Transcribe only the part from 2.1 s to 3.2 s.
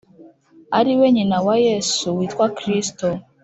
witwa Kristo.